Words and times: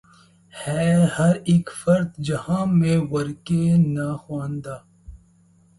ہے 0.53 0.85
ہر 1.17 1.35
اک 1.51 1.67
فرد 1.81 2.09
جہاں 2.27 2.65
میں 2.79 2.97
ورقِ 3.11 3.47
ناخواندہ 3.95 4.77